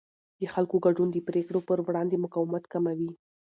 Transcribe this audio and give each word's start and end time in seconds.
د 0.39 0.41
خلکو 0.53 0.75
ګډون 0.85 1.07
د 1.11 1.17
پرېکړو 1.27 1.59
پر 1.67 1.77
وړاندې 1.85 2.21
مقاومت 2.25 2.63
کموي 2.73 3.11